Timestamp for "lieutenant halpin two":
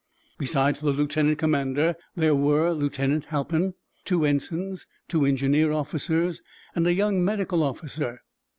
2.71-4.25